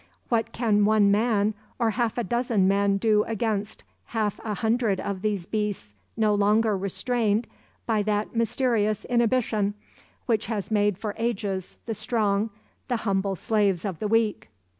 [0.29, 5.21] What can one man or half a dozen men do against half a hundred of
[5.21, 7.45] these beasts no longer restrained
[7.85, 9.75] by that mysterious inhibition,
[10.25, 12.49] which has made for ages the strong
[12.87, 14.49] the humble slaves of the weak?